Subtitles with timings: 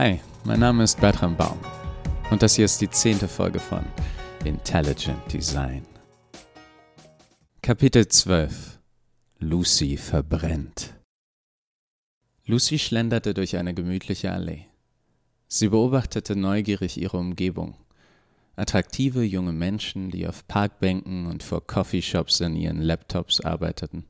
[0.00, 1.58] Hi, mein Name ist Bertram Baum
[2.30, 3.84] und das hier ist die zehnte Folge von
[4.44, 5.84] Intelligent Design.
[7.62, 8.78] Kapitel 12
[9.40, 10.94] Lucy verbrennt.
[12.46, 14.66] Lucy schlenderte durch eine gemütliche Allee.
[15.48, 17.74] Sie beobachtete neugierig ihre Umgebung.
[18.54, 24.04] Attraktive junge Menschen, die auf Parkbänken und vor Coffeeshops an ihren Laptops arbeiteten.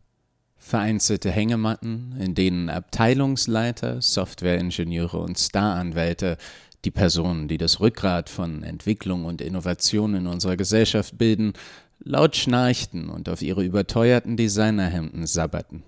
[0.59, 6.37] Vereinzelte Hängematten, in denen Abteilungsleiter, Softwareingenieure und Staranwälte,
[6.85, 11.55] die Personen, die das Rückgrat von Entwicklung und Innovation in unserer Gesellschaft bilden,
[12.01, 15.83] laut schnarchten und auf ihre überteuerten Designerhemden sabberten.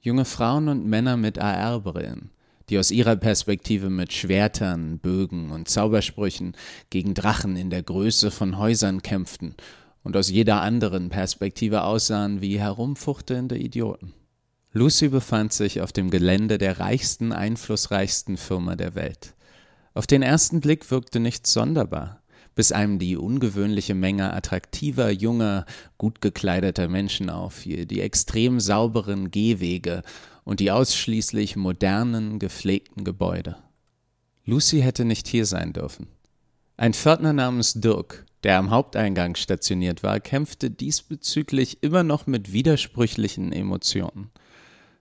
[0.00, 2.30] Junge Frauen und Männer mit AR-Brillen,
[2.68, 6.56] die aus ihrer Perspektive mit Schwertern, Bögen und Zaubersprüchen
[6.88, 9.56] gegen Drachen in der Größe von Häusern kämpften
[10.02, 14.14] und aus jeder anderen Perspektive aussahen wie herumfuchtelnde Idioten.
[14.72, 19.34] Lucy befand sich auf dem Gelände der reichsten, einflussreichsten Firma der Welt.
[19.94, 22.22] Auf den ersten Blick wirkte nichts sonderbar,
[22.54, 25.66] bis einem die ungewöhnliche Menge attraktiver, junger,
[25.98, 30.02] gut gekleideter Menschen auffiel, die extrem sauberen Gehwege
[30.44, 33.56] und die ausschließlich modernen, gepflegten Gebäude.
[34.44, 36.06] Lucy hätte nicht hier sein dürfen.
[36.76, 43.52] Ein Pförtner namens Dirk, der am Haupteingang stationiert war, kämpfte diesbezüglich immer noch mit widersprüchlichen
[43.52, 44.30] Emotionen.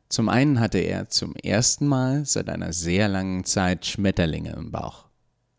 [0.10, 5.06] Zum einen hatte er zum ersten Mal seit einer sehr langen Zeit Schmetterlinge im Bauch.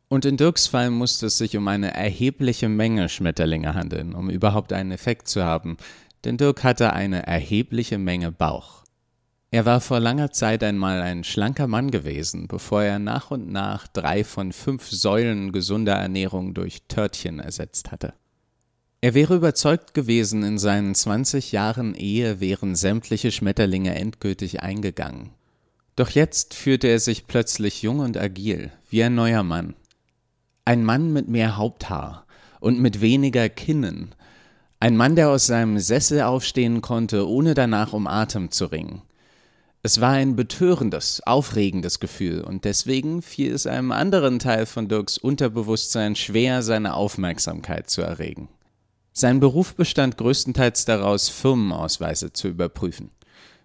[0.08, 4.72] Und in Dirks Fall musste es sich um eine erhebliche Menge Schmetterlinge handeln, um überhaupt
[4.72, 5.76] einen Effekt zu haben,
[6.24, 8.79] denn Dirk hatte eine erhebliche Menge Bauch.
[9.52, 13.88] Er war vor langer Zeit einmal ein schlanker Mann gewesen, bevor er nach und nach
[13.88, 18.14] drei von fünf Säulen gesunder Ernährung durch Törtchen ersetzt hatte.
[19.00, 25.30] Er wäre überzeugt gewesen, in seinen 20 Jahren Ehe wären sämtliche Schmetterlinge endgültig eingegangen.
[25.96, 29.74] Doch jetzt fühlte er sich plötzlich jung und agil, wie ein neuer Mann.
[30.64, 32.24] Ein Mann mit mehr Haupthaar
[32.60, 34.14] und mit weniger Kinnen.
[34.78, 39.02] Ein Mann, der aus seinem Sessel aufstehen konnte, ohne danach um Atem zu ringen.
[39.82, 45.16] Es war ein betörendes, aufregendes Gefühl, und deswegen fiel es einem anderen Teil von Dirks
[45.16, 48.50] Unterbewusstsein schwer, seine Aufmerksamkeit zu erregen.
[49.14, 53.10] Sein Beruf bestand größtenteils daraus, Firmenausweise zu überprüfen,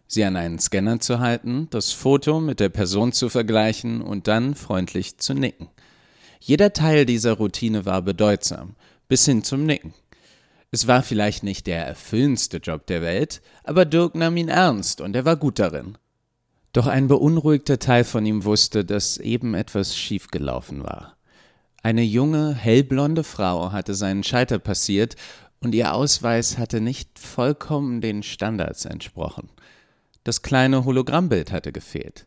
[0.08, 4.56] sie an einen Scanner zu halten, das Foto mit der Person zu vergleichen und dann
[4.56, 5.68] freundlich zu nicken.
[6.40, 8.76] Jeder Teil dieser Routine war bedeutsam,
[9.10, 9.94] bis hin zum Nicken.
[10.72, 15.14] Es war vielleicht nicht der erfüllendste Job der Welt, aber Dirk nahm ihn ernst und
[15.16, 15.98] er war gut darin.
[16.76, 21.16] Doch ein beunruhigter Teil von ihm wusste, dass eben etwas schiefgelaufen war.
[21.82, 25.16] Eine junge, hellblonde Frau hatte seinen Scheiter passiert
[25.62, 29.48] und ihr Ausweis hatte nicht vollkommen den Standards entsprochen.
[30.26, 32.26] Das kleine Hologrammbild hatte gefehlt.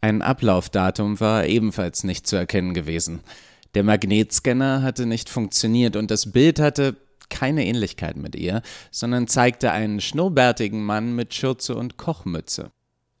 [0.00, 3.18] Ein Ablaufdatum war ebenfalls nicht zu erkennen gewesen.
[3.74, 6.94] Der Magnetscanner hatte nicht funktioniert und das Bild hatte
[7.30, 8.62] keine Ähnlichkeit mit ihr,
[8.92, 12.70] sondern zeigte einen schnurrbärtigen Mann mit Schürze und Kochmütze.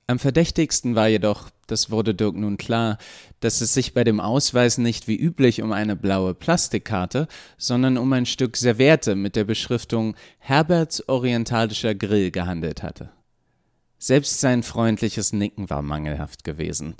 [0.08, 2.98] Am verdächtigsten war jedoch, das wurde Dirk nun klar,
[3.40, 8.12] dass es sich bei dem Ausweis nicht wie üblich um eine blaue Plastikkarte, sondern um
[8.12, 13.10] ein Stück Serviette mit der Beschriftung Herberts orientalischer Grill gehandelt hatte.
[13.98, 16.96] Selbst sein freundliches Nicken war mangelhaft gewesen,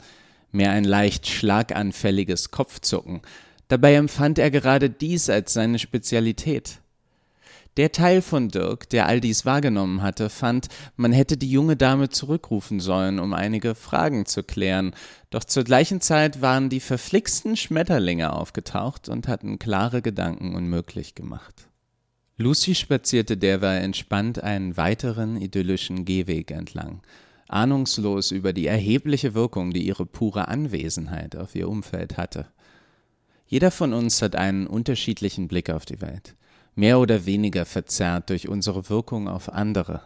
[0.53, 3.23] mehr ein leicht schlaganfälliges Kopfzucken,
[3.67, 6.82] dabei empfand er gerade dies als seine Spezialität.
[7.79, 12.11] Der Teil von Dirk, der all dies wahrgenommen hatte, fand, man hätte die junge Dame
[12.11, 14.95] zurückrufen sollen, um einige Fragen zu klären,
[15.31, 21.69] doch zur gleichen Zeit waren die verflixten Schmetterlinge aufgetaucht und hatten klare Gedanken unmöglich gemacht.
[22.37, 27.01] Lucy spazierte derweil entspannt einen weiteren idyllischen Gehweg entlang,
[27.49, 32.49] ahnungslos über die erhebliche Wirkung, die ihre pure Anwesenheit auf ihr Umfeld hatte.
[33.47, 36.35] Jeder von uns hat einen unterschiedlichen Blick auf die Welt
[36.75, 40.03] mehr oder weniger verzerrt durch unsere Wirkung auf andere.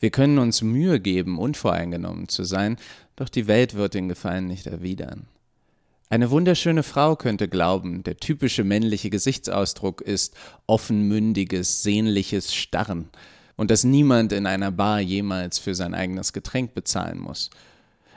[0.00, 2.76] Wir können uns Mühe geben, unvoreingenommen zu sein,
[3.16, 5.26] doch die Welt wird den Gefallen nicht erwidern.
[6.10, 10.36] Eine wunderschöne Frau könnte glauben, der typische männliche Gesichtsausdruck ist
[10.66, 13.08] offenmündiges, sehnliches Starren
[13.56, 17.50] und dass niemand in einer Bar jemals für sein eigenes Getränk bezahlen muss.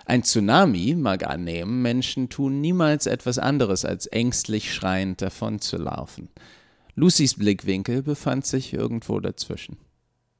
[0.06, 6.30] Ein Tsunami mag annehmen, Menschen tun niemals etwas anderes als ängstlich schreiend davonzulaufen.
[7.00, 9.78] Lucys Blickwinkel befand sich irgendwo dazwischen.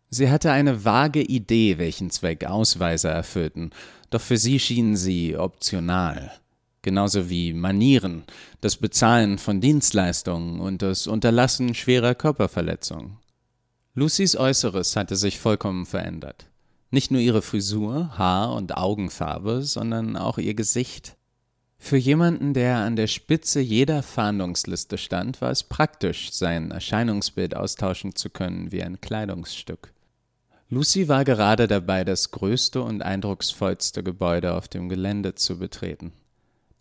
[0.10, 3.70] Sie hatte eine vage Idee, welchen Zweck Ausweise erfüllten,
[4.10, 6.32] doch für sie schienen sie optional.
[6.82, 8.24] Genauso wie Manieren,
[8.60, 13.18] das Bezahlen von Dienstleistungen und das Unterlassen schwerer Körperverletzungen.
[13.94, 16.48] Lucys Äußeres hatte sich vollkommen verändert.
[16.90, 21.17] Nicht nur ihre Frisur, Haar und Augenfarbe, sondern auch ihr Gesicht.
[21.80, 28.16] Für jemanden, der an der Spitze jeder Fahndungsliste stand, war es praktisch, sein Erscheinungsbild austauschen
[28.16, 29.94] zu können wie ein Kleidungsstück.
[30.70, 36.12] Lucy war gerade dabei, das größte und eindrucksvollste Gebäude auf dem Gelände zu betreten.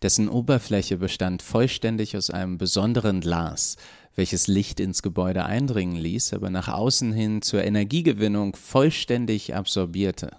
[0.01, 3.77] Dessen Oberfläche bestand vollständig aus einem besonderen Glas,
[4.15, 10.31] welches Licht ins Gebäude eindringen ließ, aber nach außen hin zur Energiegewinnung vollständig absorbierte.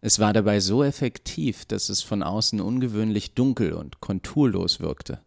[0.00, 5.20] Es war dabei so effektiv, dass es von außen ungewöhnlich dunkel und konturlos wirkte.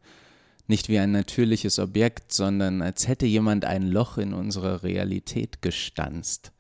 [0.68, 6.53] Nicht wie ein natürliches Objekt, sondern als hätte jemand ein Loch in unsere Realität gestanzt.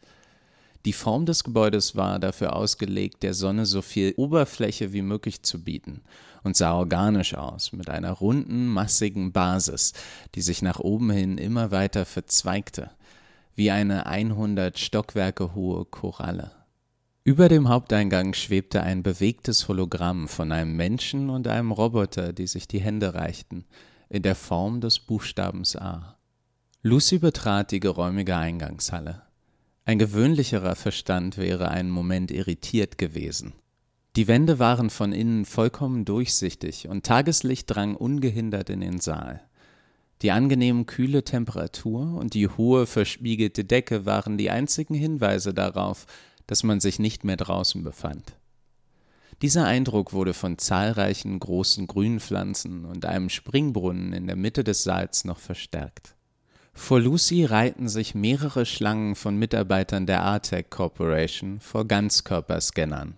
[0.83, 5.63] Die Form des Gebäudes war dafür ausgelegt, der Sonne so viel Oberfläche wie möglich zu
[5.63, 6.01] bieten
[6.43, 9.93] und sah organisch aus, mit einer runden, massigen Basis,
[10.33, 12.89] die sich nach oben hin immer weiter verzweigte,
[13.55, 16.60] wie eine 100 Stockwerke hohe Koralle.
[17.23, 22.67] Über dem Haupteingang schwebte ein bewegtes Hologramm von einem Menschen und einem Roboter, die sich
[22.67, 23.65] die Hände reichten,
[24.09, 26.17] in der Form des Buchstabens A.
[26.81, 29.21] Lucy betrat die geräumige Eingangshalle.
[29.85, 33.53] Ein gewöhnlicherer Verstand wäre einen Moment irritiert gewesen.
[34.15, 39.41] Die Wände waren von innen vollkommen durchsichtig und Tageslicht drang ungehindert in den Saal.
[40.23, 46.05] Die angenehm kühle Temperatur und die hohe verspiegelte Decke waren die einzigen Hinweise darauf,
[46.51, 48.33] dass man sich nicht mehr draußen befand.
[49.41, 55.23] Dieser Eindruck wurde von zahlreichen großen Grünpflanzen und einem Springbrunnen in der Mitte des Saals
[55.23, 56.13] noch verstärkt.
[56.73, 63.15] Vor Lucy reihten sich mehrere Schlangen von Mitarbeitern der Artec Corporation vor Ganzkörperscannern.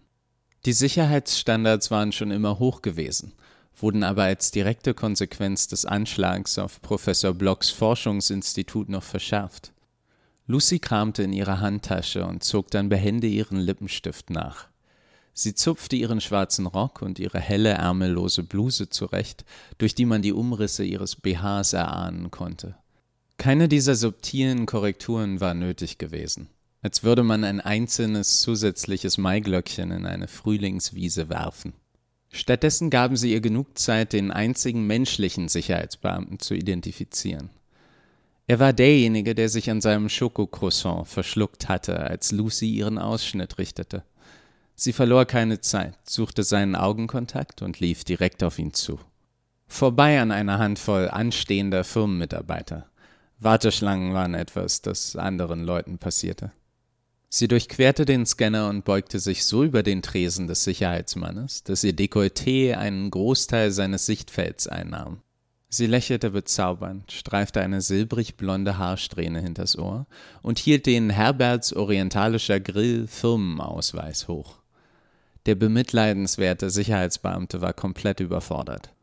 [0.68, 3.34] Die Sicherheitsstandards waren schon immer hoch gewesen,
[3.76, 9.74] wurden aber als direkte Konsequenz des Anschlags auf Professor Blocks Forschungsinstitut noch verschärft.
[10.46, 14.68] Lucy kramte in ihrer Handtasche und zog dann behende ihren Lippenstift nach.
[15.34, 19.46] Sie zupfte ihren schwarzen Rock und ihre helle ärmellose Bluse zurecht,
[19.78, 22.76] durch die man die Umrisse ihres BHs erahnen konnte.
[23.38, 26.50] Keine dieser subtilen Korrekturen war nötig gewesen,
[26.82, 31.74] als würde man ein einzelnes zusätzliches Maiglöckchen in eine Frühlingswiese werfen.
[32.32, 37.50] Stattdessen gaben sie ihr genug Zeit, den einzigen menschlichen Sicherheitsbeamten zu identifizieren.
[38.48, 44.04] Er war derjenige, der sich an seinem Schokocroissant verschluckt hatte, als Lucy ihren Ausschnitt richtete.
[44.76, 49.00] Sie verlor keine Zeit, suchte seinen Augenkontakt und lief direkt auf ihn zu.
[49.68, 52.90] Vorbei an einer Handvoll anstehender Firmenmitarbeiter.
[53.40, 56.52] Warteschlangen waren etwas, das anderen Leuten passierte.
[57.30, 61.94] Sie durchquerte den Scanner und beugte sich so über den Tresen des Sicherheitsmannes, dass ihr
[61.94, 65.22] Dekolleté einen Großteil seines Sichtfelds einnahm.
[65.76, 70.06] Sie lächelte bezaubernd, streifte eine silbrig blonde Haarsträhne hinters Ohr
[70.44, 74.60] und hielt den Herberts orientalischer Grill Firmenausweis hoch.
[75.48, 78.94] Der bemitleidenswerte Sicherheitsbeamte war komplett überfordert.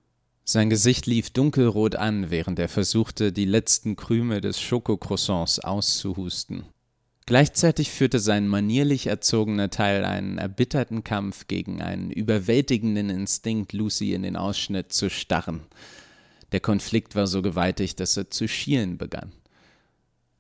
[0.44, 6.66] Sein Gesicht lief dunkelrot an, während er versuchte, die letzten Krümel des Schokocroissants auszuhusten.
[7.26, 14.22] Gleichzeitig führte sein manierlich erzogener Teil einen erbitterten Kampf gegen einen überwältigenden Instinkt, Lucy in
[14.22, 15.62] den Ausschnitt zu starren.
[16.52, 19.32] Der Konflikt war so gewaltig, dass er zu schielen begann.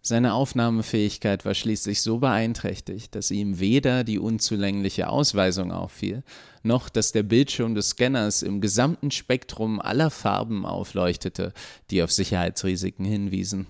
[0.02, 6.22] Seine Aufnahmefähigkeit war schließlich so beeinträchtigt, dass ihm weder die unzulängliche Ausweisung auffiel,
[6.62, 11.52] noch dass der Bildschirm des Scanners im gesamten Spektrum aller Farben aufleuchtete,
[11.90, 13.66] die auf Sicherheitsrisiken hinwiesen.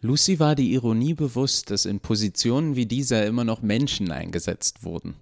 [0.00, 5.16] Lucy war die Ironie bewusst, dass in Positionen wie dieser immer noch Menschen eingesetzt wurden.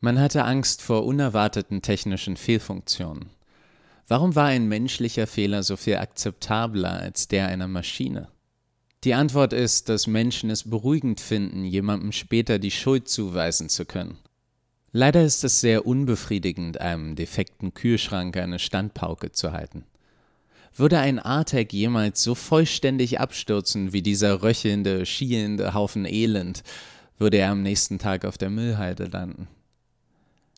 [0.00, 3.30] Man hatte Angst vor unerwarteten technischen Fehlfunktionen.
[4.08, 8.28] Warum war ein menschlicher Fehler so viel akzeptabler als der einer Maschine?
[9.04, 14.18] Die Antwort ist, dass Menschen es beruhigend finden, jemandem später die Schuld zuweisen zu können.
[14.92, 19.84] Leider ist es sehr unbefriedigend, einem defekten Kühlschrank eine Standpauke zu halten.
[20.74, 26.62] Würde ein Artec jemals so vollständig abstürzen wie dieser röchelnde, schielende Haufen Elend,
[27.18, 29.48] würde er am nächsten Tag auf der Müllhalde landen.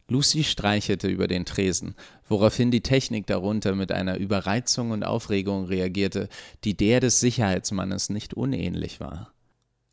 [0.09, 1.95] Lucy streichelte über den Tresen,
[2.29, 6.29] woraufhin die Technik darunter mit einer Überreizung und Aufregung reagierte,
[6.65, 9.33] die der des Sicherheitsmannes nicht unähnlich war.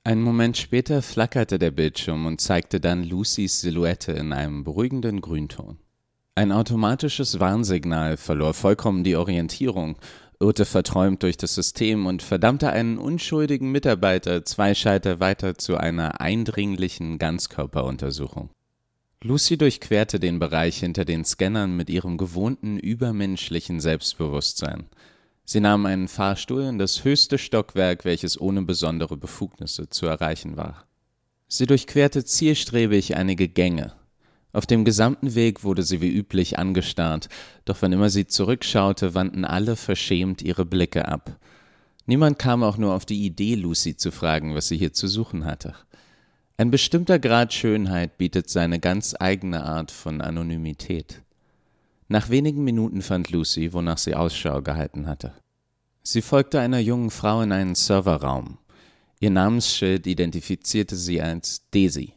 [0.04, 5.78] Einen Moment später flackerte der Bildschirm und zeigte dann Lucys Silhouette in einem beruhigenden Grünton.
[6.34, 9.98] Ein automatisches Warnsignal verlor vollkommen die Orientierung,
[10.40, 16.20] irrte verträumt durch das System und verdammte einen unschuldigen Mitarbeiter zwei Schalter weiter zu einer
[16.20, 18.50] eindringlichen Ganzkörperuntersuchung.
[19.24, 24.86] Lucy durchquerte den Bereich hinter den Scannern mit ihrem gewohnten übermenschlichen Selbstbewusstsein.
[25.46, 30.88] Sie nahm einen Fahrstuhl in das höchste Stockwerk, welches ohne besondere Befugnisse zu erreichen war.
[31.48, 33.94] Sie durchquerte zielstrebig einige Gänge,
[34.54, 37.30] Auf dem gesamten Weg wurde sie wie üblich angestarrt,
[37.64, 41.38] doch wann immer sie zurückschaute, wandten alle verschämt ihre Blicke ab.
[42.08, 45.46] Niemand kam auch nur auf die Idee, Lucy zu fragen, was sie hier zu suchen
[45.46, 45.76] hatte.
[46.62, 51.24] Ein bestimmter Grad Schönheit bietet seine ganz eigene Art von Anonymität.
[52.08, 55.34] Nach wenigen Minuten fand Lucy, wonach sie Ausschau gehalten hatte.
[56.04, 58.60] Sie folgte einer jungen Frau in einen Serverraum.
[59.20, 62.14] Ihr Namensschild identifizierte sie als Daisy.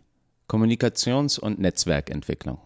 [0.46, 2.58] Kommunikations- und Netzwerkentwicklung.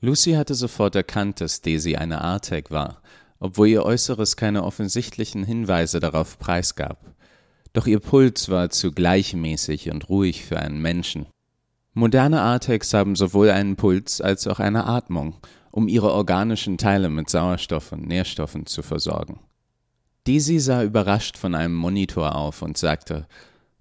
[0.00, 3.02] Lucy hatte sofort erkannt, dass Daisy eine Artec war,
[3.40, 7.14] obwohl ihr Äußeres keine offensichtlichen Hinweise darauf preisgab.
[7.72, 11.26] Doch ihr Puls war zu gleichmäßig und ruhig für einen Menschen.
[11.92, 15.36] Moderne Artex haben sowohl einen Puls als auch eine Atmung,
[15.70, 19.40] um ihre organischen Teile mit Sauerstoff und Nährstoffen zu versorgen.
[20.24, 23.26] Daisy sah überrascht von einem Monitor auf und sagte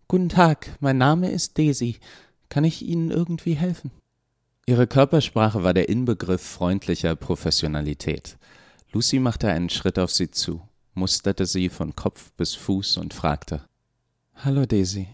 [0.07, 1.97] Guten Tag, mein Name ist Daisy.
[2.49, 3.91] Kann ich Ihnen irgendwie helfen?
[4.65, 8.37] Ihre Körpersprache war der Inbegriff freundlicher Professionalität.
[8.91, 10.61] Lucy machte einen Schritt auf sie zu,
[10.95, 13.68] musterte sie von Kopf bis Fuß und fragte
[14.41, 15.09] Hallo Daisy,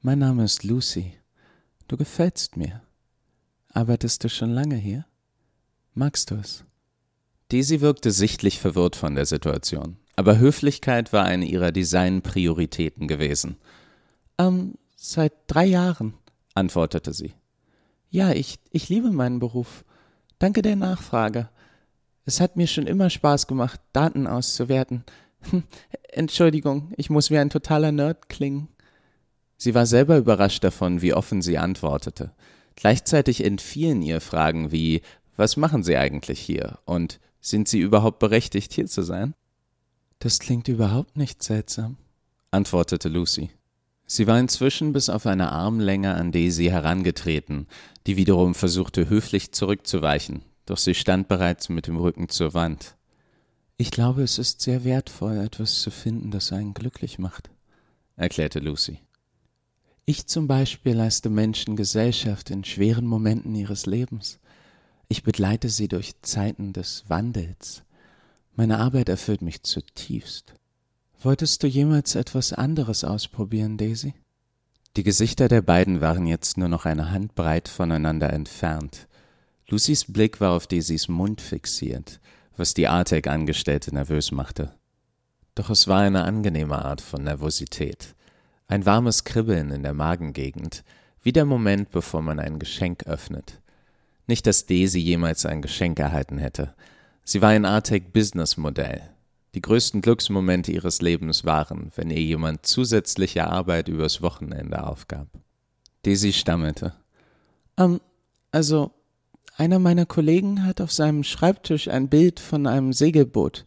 [0.00, 1.14] mein Name ist Lucy.
[1.88, 2.82] Du gefällst mir.
[3.74, 5.06] Arbeitest du schon lange hier?
[5.92, 6.64] Magst du es?
[7.48, 13.56] Daisy wirkte sichtlich verwirrt von der Situation, aber Höflichkeit war eine ihrer Designprioritäten gewesen.
[14.38, 16.14] Ähm, seit drei Jahren
[16.54, 17.34] antwortete sie.
[18.08, 19.84] Ja, ich, ich liebe meinen Beruf.
[20.38, 21.48] Danke der Nachfrage.
[22.24, 25.02] Es hat mir schon immer Spaß gemacht, Daten auszuwerten.
[26.10, 28.68] Entschuldigung, ich muss wie ein totaler Nerd klingen.
[29.56, 32.32] Sie war selber überrascht davon, wie offen sie antwortete.
[32.76, 35.02] Gleichzeitig entfielen ihr Fragen wie
[35.36, 36.78] Was machen Sie eigentlich hier?
[36.84, 39.34] und Sind Sie überhaupt berechtigt, hier zu sein?
[40.18, 41.96] Das klingt überhaupt nicht seltsam,
[42.50, 43.50] antwortete Lucy.
[44.06, 47.66] Sie war inzwischen bis auf eine Armlänge an Daisy herangetreten,
[48.06, 52.96] die wiederum versuchte höflich zurückzuweichen, doch sie stand bereits mit dem Rücken zur Wand.
[53.80, 57.48] Ich glaube, es ist sehr wertvoll, etwas zu finden, das einen glücklich macht,
[58.14, 58.98] erklärte Lucy.
[60.04, 64.38] Ich zum Beispiel leiste Menschen Gesellschaft in schweren Momenten ihres Lebens.
[65.08, 67.82] Ich begleite sie durch Zeiten des Wandels.
[68.54, 70.52] Meine Arbeit erfüllt mich zutiefst.
[71.22, 74.12] Wolltest du jemals etwas anderes ausprobieren, Daisy?
[74.98, 79.08] Die Gesichter der beiden waren jetzt nur noch eine Handbreit voneinander entfernt.
[79.68, 82.20] Lucys Blick war auf Daisys Mund fixiert,
[82.56, 84.72] was die Artec-Angestellte nervös machte.
[85.54, 88.14] Doch es war eine angenehme Art von Nervosität.
[88.66, 90.84] Ein warmes Kribbeln in der Magengegend,
[91.22, 93.60] wie der Moment, bevor man ein Geschenk öffnet.
[94.26, 96.74] Nicht, dass Daisy jemals ein Geschenk erhalten hätte.
[97.24, 99.02] Sie war ein Artec-Business-Modell,
[99.54, 105.26] die größten Glücksmomente ihres Lebens waren, wenn ihr jemand zusätzliche Arbeit übers Wochenende aufgab.
[106.02, 106.94] Daisy stammelte.
[107.76, 108.00] Ähm,
[108.52, 108.92] also,
[109.60, 113.66] einer meiner Kollegen hat auf seinem Schreibtisch ein Bild von einem Segelboot.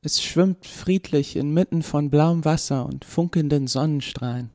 [0.00, 4.50] Es schwimmt friedlich inmitten von blauem Wasser und funkelnden Sonnenstrahlen.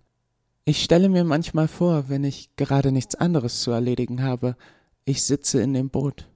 [0.63, 4.56] Ich stelle mir manchmal vor, wenn ich gerade nichts anderes zu erledigen habe,
[5.04, 6.30] ich sitze in dem Boot.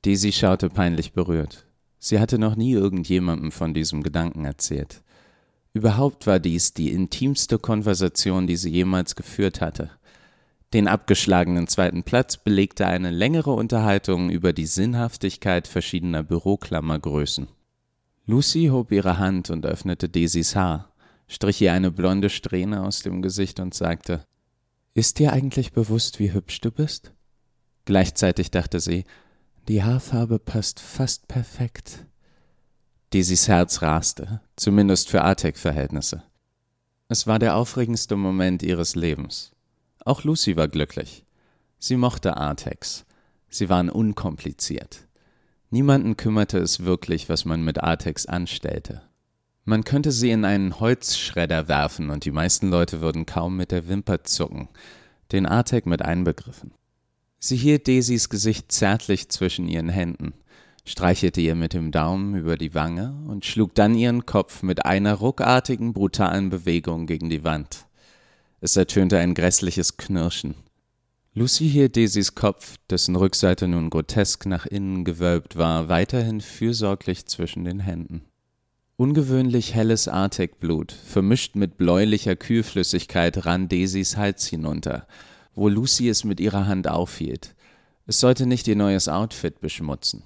[0.00, 1.66] Daisy schaute peinlich berührt.
[1.98, 5.02] Sie hatte noch nie irgendjemandem von diesem Gedanken erzählt.
[5.74, 9.90] Überhaupt war dies die intimste Konversation, die sie jemals geführt hatte.
[10.74, 17.48] Den abgeschlagenen zweiten Platz belegte eine längere Unterhaltung über die Sinnhaftigkeit verschiedener Büroklammergrößen.
[18.26, 20.92] Lucy hob ihre Hand und öffnete Daisys Haar,
[21.26, 24.26] strich ihr eine blonde Strähne aus dem Gesicht und sagte
[24.92, 27.14] Ist dir eigentlich bewusst, wie hübsch du bist?
[27.86, 29.04] Gleichzeitig dachte sie,
[29.68, 32.04] die Haarfarbe passt fast perfekt.
[33.14, 36.22] Daisys Herz raste, zumindest für Artek-Verhältnisse.
[37.08, 39.52] Es war der aufregendste Moment ihres Lebens.
[40.08, 41.26] Auch Lucy war glücklich.
[41.78, 43.04] Sie mochte Artex.
[43.50, 45.06] Sie waren unkompliziert.
[45.68, 49.02] Niemanden kümmerte es wirklich, was man mit Artex anstellte.
[49.66, 53.86] Man könnte sie in einen Holzschredder werfen und die meisten Leute würden kaum mit der
[53.86, 54.70] Wimper zucken,
[55.30, 56.72] den Artek mit einbegriffen.
[57.38, 60.32] Sie hielt Daisys Gesicht zärtlich zwischen ihren Händen,
[60.86, 65.12] streichelte ihr mit dem Daumen über die Wange und schlug dann ihren Kopf mit einer
[65.12, 67.84] ruckartigen, brutalen Bewegung gegen die Wand.
[68.60, 70.54] Es ertönte ein grässliches Knirschen.
[71.34, 77.64] Lucy hielt Daisys Kopf, dessen Rückseite nun grotesk nach innen gewölbt war, weiterhin fürsorglich zwischen
[77.64, 78.22] den Händen.
[78.96, 85.06] Ungewöhnlich helles Artekblut, vermischt mit bläulicher Kühlflüssigkeit, rann Daisys Hals hinunter,
[85.54, 87.54] wo Lucy es mit ihrer Hand aufhielt.
[88.08, 90.24] Es sollte nicht ihr neues Outfit beschmutzen.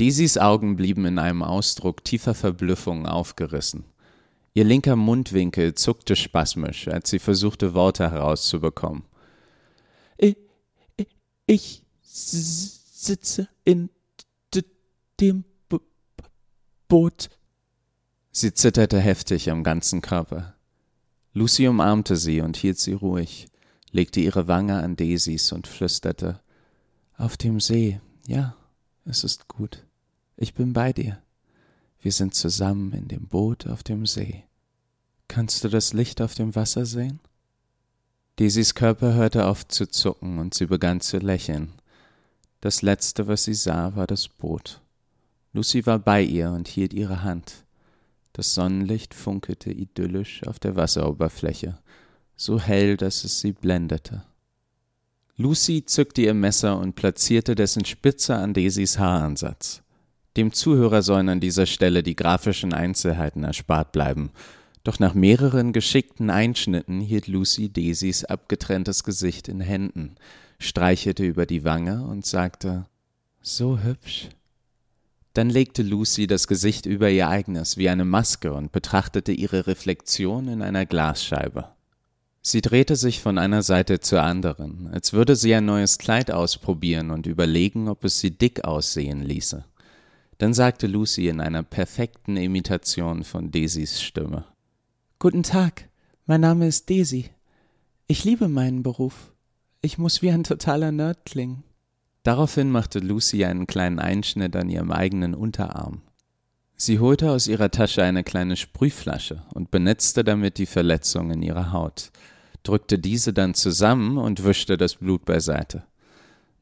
[0.00, 3.84] Daisys Augen blieben in einem Ausdruck tiefer Verblüffung aufgerissen.
[4.58, 9.04] Ihr linker Mundwinkel zuckte spasmisch, als sie versuchte, Worte herauszubekommen.
[10.16, 10.36] Ich,
[11.46, 13.88] ich sitze in
[15.20, 15.78] dem B
[16.88, 17.30] Boot.
[18.32, 20.56] Sie zitterte heftig am ganzen Körper.
[21.34, 23.46] Lucy umarmte sie und hielt sie ruhig,
[23.92, 26.40] legte ihre Wange an Daisys und flüsterte
[27.16, 28.56] Auf dem See, ja,
[29.04, 29.86] es ist gut.
[30.36, 31.22] Ich bin bei dir.
[32.00, 34.47] Wir sind zusammen in dem Boot auf dem See.
[35.28, 37.20] Kannst du das Licht auf dem Wasser sehen?
[38.36, 41.72] Daisys Körper hörte auf zu zucken und sie begann zu lächeln.
[42.60, 44.80] Das Letzte, was sie sah, war das Boot.
[45.52, 47.64] Lucy war bei ihr und hielt ihre Hand.
[48.32, 51.78] Das Sonnenlicht funkelte idyllisch auf der Wasseroberfläche,
[52.36, 54.22] so hell, dass es sie blendete.
[55.36, 59.82] Lucy zückte ihr Messer und platzierte dessen Spitze an Daisys Haaransatz.
[60.36, 64.30] Dem Zuhörer sollen an dieser Stelle die grafischen Einzelheiten erspart bleiben,
[64.88, 70.14] doch nach mehreren geschickten Einschnitten hielt Lucy Daisys abgetrenntes Gesicht in Händen,
[70.58, 72.86] streichelte über die Wange und sagte
[73.42, 74.30] So hübsch.
[75.34, 80.48] Dann legte Lucy das Gesicht über ihr eigenes wie eine Maske und betrachtete ihre Reflexion
[80.48, 81.68] in einer Glasscheibe.
[82.40, 87.10] Sie drehte sich von einer Seite zur anderen, als würde sie ein neues Kleid ausprobieren
[87.10, 89.66] und überlegen, ob es sie dick aussehen ließe.
[90.38, 94.46] Dann sagte Lucy in einer perfekten Imitation von Daisys Stimme
[95.20, 95.88] Guten Tag,
[96.26, 97.30] mein Name ist Daisy.
[98.06, 99.32] Ich liebe meinen Beruf.
[99.80, 101.64] Ich muss wie ein totaler Nerd klingen.
[102.22, 106.02] Daraufhin machte Lucy einen kleinen Einschnitt an ihrem eigenen Unterarm.
[106.76, 111.72] Sie holte aus ihrer Tasche eine kleine Sprühflasche und benetzte damit die Verletzung in ihrer
[111.72, 112.12] Haut,
[112.62, 115.82] drückte diese dann zusammen und wischte das Blut beiseite.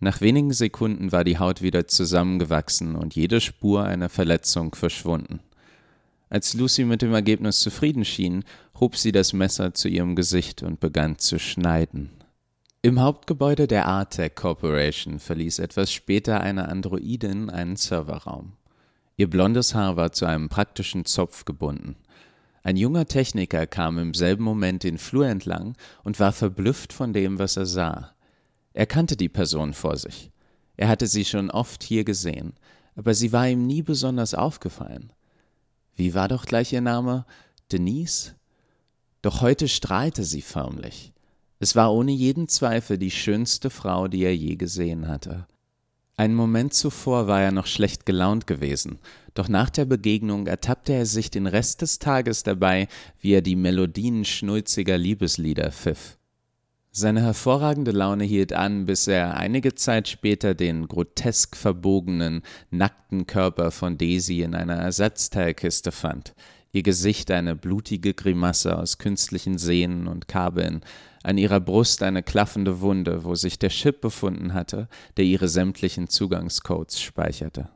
[0.01, 5.41] Nach wenigen Sekunden war die Haut wieder zusammengewachsen und jede Spur einer Verletzung verschwunden.
[6.29, 8.45] Als Lucy mit dem Ergebnis zufrieden schien,
[8.81, 12.11] hob sie das Messer zu ihrem Gesicht und begann zu schneiden.
[12.83, 18.53] Im Hauptgebäude der Artec Corporation verließ etwas später eine Androidin einen Serverraum.
[19.17, 21.97] Ihr blondes Haar war zu einem praktischen Zopf gebunden.
[22.63, 27.39] Ein junger Techniker kam im selben Moment den Flur entlang und war verblüfft von dem,
[27.39, 28.13] was er sah.
[28.73, 30.31] Er kannte die Person vor sich.
[30.77, 32.55] Er hatte sie schon oft hier gesehen,
[32.95, 35.13] aber sie war ihm nie besonders aufgefallen.
[35.97, 37.25] Wie war doch gleich ihr Name?
[37.73, 38.35] Denise?
[39.23, 41.13] Doch heute strahlte sie förmlich.
[41.59, 45.47] Es war ohne jeden Zweifel die schönste Frau, die er je gesehen hatte.
[46.19, 48.99] Einen Moment zuvor war er noch schlecht gelaunt gewesen,
[49.35, 52.89] doch nach der Begegnung ertappte er sich den Rest des Tages dabei,
[53.21, 56.19] wie er die Melodien schnulziger Liebeslieder pfiff.
[56.99, 63.71] Seine hervorragende Laune hielt an, bis er einige Zeit später den grotesk verbogenen, nackten Körper
[63.71, 66.35] von Daisy in einer Ersatzteilkiste fand,
[66.73, 70.81] ihr Gesicht eine blutige Grimasse aus künstlichen Sehnen und Kabeln,
[71.23, 76.09] an ihrer Brust eine klaffende Wunde, wo sich der Chip befunden hatte, der ihre sämtlichen
[76.09, 77.69] Zugangscodes speicherte.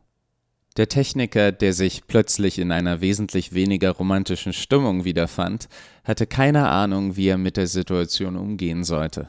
[0.80, 5.68] Der Techniker, der sich plötzlich in einer wesentlich weniger romantischen Stimmung wiederfand,
[6.04, 9.28] hatte keine Ahnung, wie er mit der Situation umgehen sollte.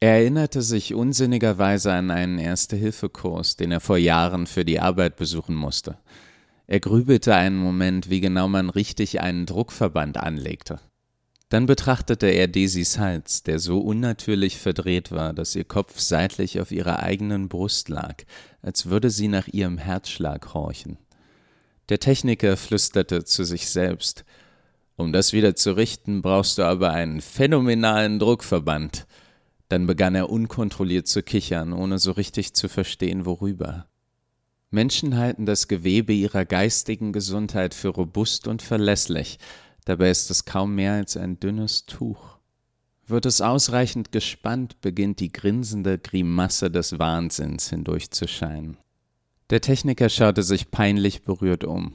[0.00, 5.54] Er erinnerte sich unsinnigerweise an einen Erste-Hilfe-Kurs, den er vor Jahren für die Arbeit besuchen
[5.54, 5.96] musste.
[6.66, 10.80] Er grübelte einen Moment, wie genau man richtig einen Druckverband anlegte.
[11.54, 16.72] Dann betrachtete er Daisys Hals, der so unnatürlich verdreht war, dass ihr Kopf seitlich auf
[16.72, 18.24] ihrer eigenen Brust lag,
[18.60, 20.98] als würde sie nach ihrem Herzschlag horchen.
[21.90, 24.24] Der Techniker flüsterte zu sich selbst
[24.96, 29.06] Um das wieder zu richten, brauchst du aber einen phänomenalen Druckverband.
[29.68, 33.86] Dann begann er unkontrolliert zu kichern, ohne so richtig zu verstehen, worüber.
[34.72, 39.38] Menschen halten das Gewebe ihrer geistigen Gesundheit für robust und verlässlich,
[39.84, 42.38] Dabei ist es kaum mehr als ein dünnes Tuch.
[43.06, 48.78] Wird es ausreichend gespannt, beginnt die grinsende Grimasse des Wahnsinns hindurchzuscheinen.
[49.50, 51.92] Der Techniker schaute sich peinlich berührt um.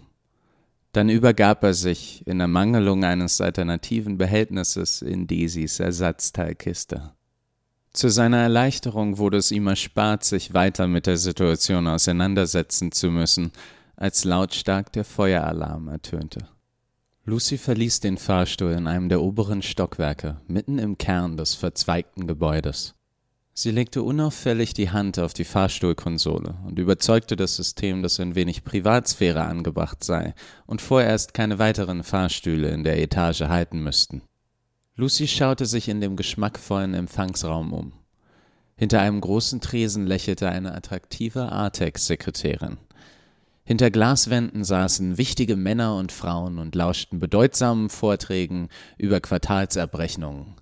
[0.91, 7.13] Dann übergab er sich in Ermangelung eines alternativen Behältnisses in Daisys Ersatzteilkiste.
[7.91, 13.51] Zu seiner Erleichterung wurde es ihm erspart, sich weiter mit der Situation auseinandersetzen zu müssen,
[13.95, 16.47] als lautstark der Feueralarm ertönte.
[17.29, 22.95] Lucy verließ den Fahrstuhl in einem der oberen Stockwerke, mitten im Kern des verzweigten Gebäudes.
[23.53, 28.63] Sie legte unauffällig die Hand auf die Fahrstuhlkonsole und überzeugte das System, dass ein wenig
[28.63, 30.33] Privatsphäre angebracht sei
[30.65, 34.23] und vorerst keine weiteren Fahrstühle in der Etage halten müssten.
[34.95, 37.93] Lucy schaute sich in dem geschmackvollen Empfangsraum um.
[38.75, 42.77] Hinter einem großen Tresen lächelte eine attraktive Artex-Sekretärin.
[43.69, 50.55] Hinter Glaswänden saßen wichtige Männer und Frauen und lauschten bedeutsamen Vorträgen über Quartalsabrechnungen.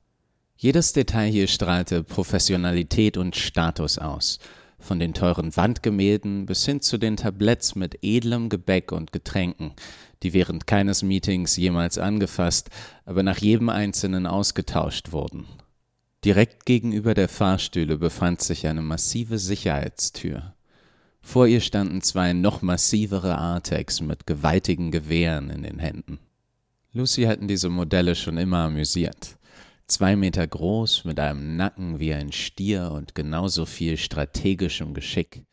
[0.57, 4.39] Jedes Detail hier strahlte Professionalität und Status aus.
[4.77, 9.71] von den teuren Wandgemälden bis hin zu den Tabletts mit edlem Gebäck und Getränken,
[10.21, 12.69] die während keines Meetings jemals angefasst,
[13.05, 15.45] aber nach jedem einzelnen ausgetauscht wurden.
[16.25, 20.56] Direkt gegenüber der Fahrstühle befand sich eine massive Sicherheitstür.
[21.27, 26.19] Vor ihr standen zwei noch massivere Artex mit gewaltigen Gewehren in den Händen.
[26.93, 29.37] Lucy hatten diese Modelle schon immer amüsiert.
[29.87, 35.43] Zwei Meter groß, mit einem Nacken wie ein Stier und genauso viel strategischem Geschick.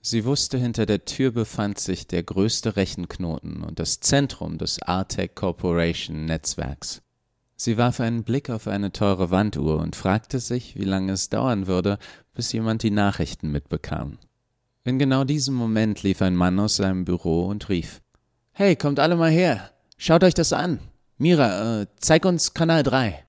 [0.00, 5.34] Sie wusste, hinter der Tür befand sich der größte Rechenknoten und das Zentrum des Artec
[5.34, 7.02] Corporation Netzwerks.
[7.56, 11.66] Sie warf einen Blick auf eine teure Wanduhr und fragte sich, wie lange es dauern
[11.66, 11.98] würde,
[12.34, 14.18] bis jemand die Nachrichten mitbekam.
[14.84, 18.00] In genau diesem Moment lief ein Mann aus seinem Büro und rief
[18.52, 19.70] Hey, kommt alle mal her.
[19.96, 20.80] Schaut euch das an.
[21.16, 23.24] Mira, äh, zeig uns Kanal 3.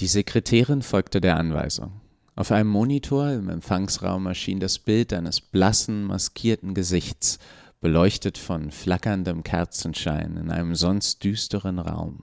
[0.00, 2.00] Die Sekretärin folgte der Anweisung.
[2.36, 7.38] Auf einem Monitor im Empfangsraum erschien das Bild eines blassen, maskierten Gesichts,
[7.80, 12.22] beleuchtet von flackerndem Kerzenschein in einem sonst düsteren Raum.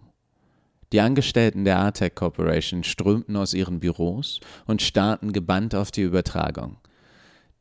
[0.93, 6.77] Die Angestellten der Artec Corporation strömten aus ihren Büros und starrten gebannt auf die Übertragung.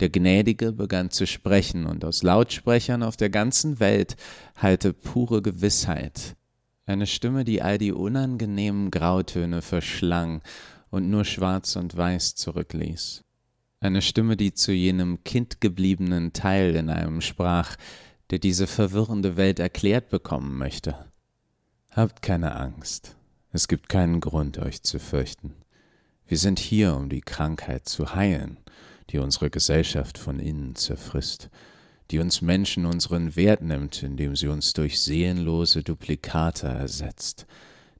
[0.01, 4.17] Der Gnädige begann zu sprechen, und aus Lautsprechern auf der ganzen Welt
[4.57, 6.37] hallte pure Gewissheit.
[6.85, 10.43] Eine Stimme, die all die unangenehmen Grautöne verschlang
[10.91, 13.23] und nur Schwarz und Weiß zurückließ.
[13.81, 17.77] Eine Stimme, die zu jenem kindgebliebenen Teil in einem sprach,
[18.31, 20.97] der diese verwirrende Welt erklärt bekommen möchte.
[21.91, 23.17] Habt keine Angst.
[23.53, 25.55] Es gibt keinen Grund, euch zu fürchten.
[26.27, 28.59] Wir sind hier, um die Krankheit zu heilen
[29.11, 31.51] die unsere Gesellschaft von innen zerfrisst,
[32.11, 37.47] die uns Menschen unseren Wert nimmt, indem sie uns durch seelenlose Duplikate ersetzt,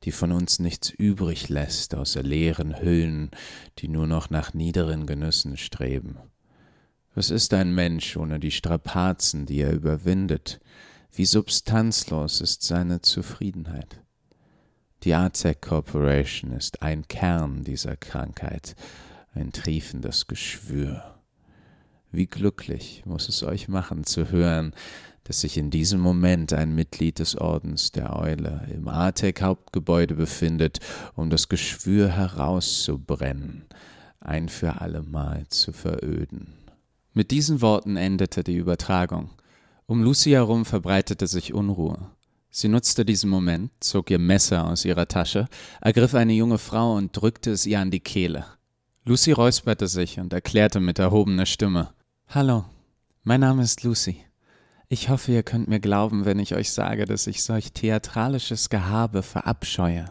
[0.05, 3.31] die von uns nichts übrig lässt außer leeren Hüllen,
[3.79, 6.19] die nur noch nach niederen Genüssen streben.
[7.15, 10.61] Was ist ein Mensch ohne die Strapazen, die er überwindet?
[11.13, 14.03] Wie substanzlos ist seine Zufriedenheit?
[15.05, 18.75] Die Azek Corporation ist ein Kern dieser Krankheit,
[19.35, 21.15] ein triefendes Geschwür.
[22.13, 24.73] Wie glücklich muss es euch machen zu hören,
[25.25, 30.79] dass sich in diesem Moment ein Mitglied des Ordens der Eule im ATEC-Hauptgebäude befindet,
[31.17, 33.65] um das Geschwür herauszubrennen,
[34.21, 36.55] ein für allemal zu veröden.
[37.15, 39.31] Mit diesen Worten endete die Übertragung.
[39.87, 42.11] Um Lucy herum verbreitete sich Unruhe.
[42.51, 45.49] Sie nutzte diesen Moment, zog ihr Messer aus ihrer Tasche,
[45.81, 48.45] ergriff eine junge Frau und drückte es ihr an die Kehle.
[49.07, 51.93] Lucy räusperte sich und erklärte mit erhobener Stimme
[52.27, 52.65] Hallo,
[53.23, 54.17] mein Name ist Lucy.
[54.89, 59.23] Ich hoffe, ihr könnt mir glauben, wenn ich euch sage, dass ich solch theatralisches Gehabe
[59.23, 60.07] verabscheue.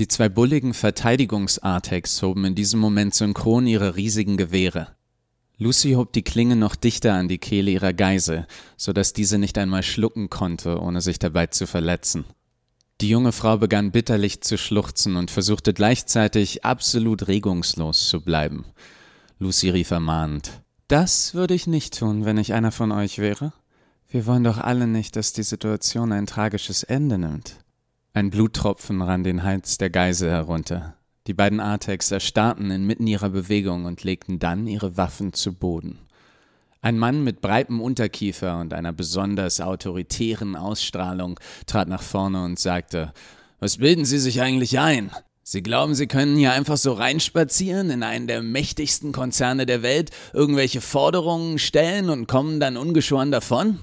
[0.00, 4.88] Die zwei bulligen Verteidigungsartex hoben in diesem Moment synchron ihre riesigen Gewehre.
[5.56, 9.56] Lucy hob die Klinge noch dichter an die Kehle ihrer Geisel, so dass diese nicht
[9.56, 12.24] einmal schlucken konnte, ohne sich dabei zu verletzen.
[13.02, 18.64] Die junge Frau begann bitterlich zu schluchzen und versuchte gleichzeitig absolut regungslos zu bleiben.
[19.38, 23.52] Lucy rief ermahnend Das würde ich nicht tun, wenn ich einer von euch wäre.
[24.08, 27.56] Wir wollen doch alle nicht, dass die Situation ein tragisches Ende nimmt.
[28.14, 30.96] Ein Bluttropfen rann den Hals der Geisel herunter.
[31.26, 35.98] Die beiden Artex erstarrten inmitten ihrer Bewegung und legten dann ihre Waffen zu Boden.
[36.82, 43.12] Ein Mann mit breitem Unterkiefer und einer besonders autoritären Ausstrahlung trat nach vorne und sagte
[43.58, 45.10] Was bilden Sie sich eigentlich ein?
[45.42, 50.10] Sie glauben, Sie können hier einfach so reinspazieren in einen der mächtigsten Konzerne der Welt,
[50.32, 53.78] irgendwelche Forderungen stellen und kommen dann ungeschoren davon?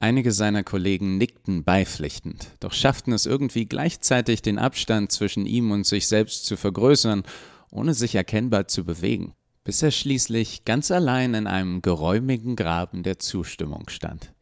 [0.00, 5.86] Einige seiner Kollegen nickten beipflichtend, doch schafften es irgendwie gleichzeitig den Abstand zwischen ihm und
[5.86, 7.24] sich selbst zu vergrößern,
[7.70, 9.32] ohne sich erkennbar zu bewegen
[9.68, 14.32] bis er schließlich ganz allein in einem geräumigen Graben der Zustimmung stand.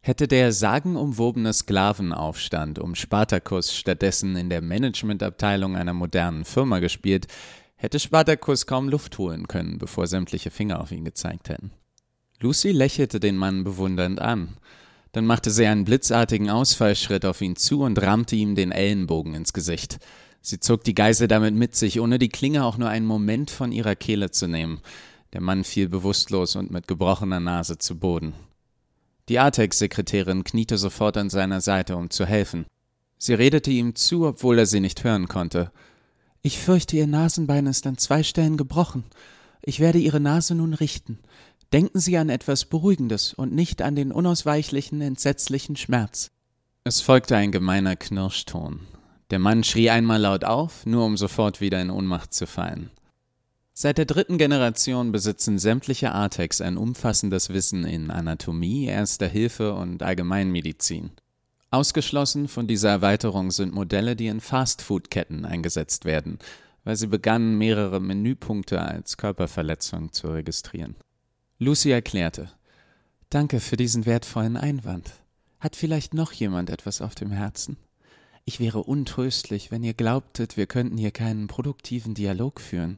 [0.00, 7.26] Hätte der sagenumwobene Sklavenaufstand um Spartacus stattdessen in der Managementabteilung einer modernen Firma gespielt,
[7.74, 11.72] hätte Spartacus kaum Luft holen können, bevor sämtliche Finger auf ihn gezeigt hätten.
[12.38, 14.58] Lucy lächelte den Mann bewundernd an.
[15.10, 19.52] Dann machte sie einen blitzartigen Ausfallschritt auf ihn zu und rammte ihm den Ellenbogen ins
[19.52, 19.98] Gesicht.
[20.42, 23.70] Sie zog die Geisel damit mit sich, ohne die Klinge auch nur einen Moment von
[23.70, 24.80] ihrer Kehle zu nehmen.
[25.32, 28.34] Der Mann fiel bewusstlos und mit gebrochener Nase zu Boden.
[29.28, 32.66] Die Artex-Sekretärin kniete sofort an seiner Seite, um zu helfen.
[33.18, 35.70] Sie redete ihm zu, obwohl er sie nicht hören konnte.
[36.42, 39.04] Ich fürchte, Ihr Nasenbein ist an zwei Stellen gebrochen.
[39.62, 41.20] Ich werde Ihre Nase nun richten.
[41.72, 46.32] Denken Sie an etwas Beruhigendes und nicht an den unausweichlichen, entsetzlichen Schmerz.
[46.82, 48.80] Es folgte ein gemeiner Knirschton.
[49.32, 52.90] Der Mann schrie einmal laut auf, nur um sofort wieder in Ohnmacht zu fallen.
[53.72, 60.02] Seit der dritten Generation besitzen sämtliche Artex ein umfassendes Wissen in Anatomie, Erster Hilfe und
[60.02, 61.12] Allgemeinmedizin.
[61.70, 66.38] Ausgeschlossen von dieser Erweiterung sind Modelle, die in Fastfood-Ketten eingesetzt werden,
[66.84, 70.94] weil sie begannen, mehrere Menüpunkte als Körperverletzung zu registrieren.
[71.58, 72.50] Lucy erklärte:
[73.30, 75.10] Danke für diesen wertvollen Einwand.
[75.58, 77.78] Hat vielleicht noch jemand etwas auf dem Herzen?
[78.44, 82.96] Ich wäre untröstlich, wenn ihr glaubtet, wir könnten hier keinen produktiven Dialog führen.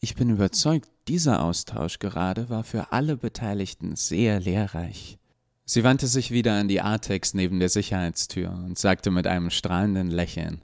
[0.00, 5.18] Ich bin überzeugt, dieser Austausch gerade war für alle Beteiligten sehr lehrreich.
[5.66, 10.10] Sie wandte sich wieder an die Artex neben der Sicherheitstür und sagte mit einem strahlenden
[10.10, 10.60] Lächeln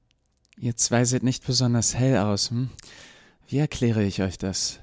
[0.59, 2.69] Ihr zwei seht nicht besonders hell aus, hm?
[3.49, 4.81] Wie erkläre ich euch das?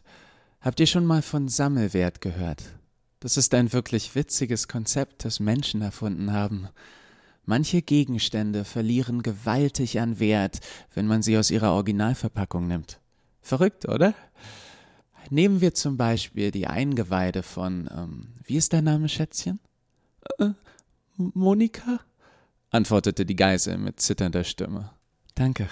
[0.59, 2.63] Habt ihr schon mal von Sammelwert gehört?
[3.19, 6.67] Das ist ein wirklich witziges Konzept, das Menschen erfunden haben.
[7.49, 10.59] Manche Gegenstände verlieren gewaltig an Wert,
[10.93, 12.99] wenn man sie aus ihrer Originalverpackung nimmt.
[13.39, 14.13] Verrückt, oder?
[15.29, 19.61] Nehmen wir zum Beispiel die Eingeweide von, ähm, wie ist dein Name, Schätzchen?
[20.39, 20.49] Äh,
[21.15, 22.01] Monika?
[22.69, 24.89] antwortete die Geisel mit zitternder Stimme.
[25.33, 25.69] Danke.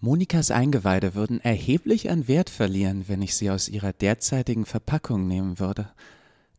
[0.00, 5.60] Monikas Eingeweide würden erheblich an Wert verlieren, wenn ich sie aus ihrer derzeitigen Verpackung nehmen
[5.60, 5.88] würde.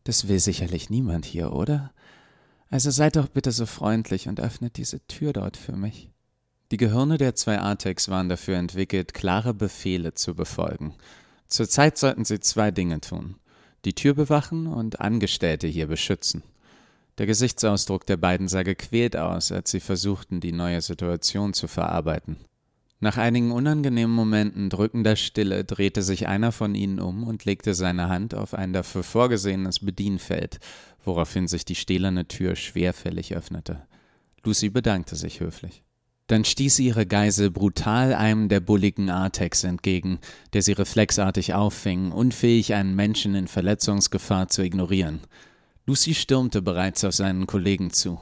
[0.04, 1.92] Das will sicherlich niemand hier, oder?
[2.72, 6.08] Also seid doch bitte so freundlich und öffnet diese Tür dort für mich.
[6.70, 10.94] Die Gehirne der zwei Artex waren dafür entwickelt, klare Befehle zu befolgen.
[11.48, 13.34] Zurzeit sollten sie zwei Dinge tun:
[13.84, 16.44] die Tür bewachen und Angestellte hier beschützen.
[17.18, 22.38] Der Gesichtsausdruck der beiden sah gequält aus, als sie versuchten, die neue Situation zu verarbeiten.
[23.00, 28.08] Nach einigen unangenehmen Momenten drückender Stille drehte sich einer von ihnen um und legte seine
[28.08, 30.60] Hand auf ein dafür vorgesehenes Bedienfeld,
[31.04, 33.82] woraufhin sich die stählerne Tür schwerfällig öffnete.
[34.44, 35.82] Lucy bedankte sich höflich.
[36.26, 40.18] Dann stieß ihre Geisel brutal einem der bulligen Artex entgegen,
[40.52, 45.20] der sie reflexartig auffing, unfähig, einen Menschen in Verletzungsgefahr zu ignorieren.
[45.86, 48.20] Lucy stürmte bereits auf seinen Kollegen zu.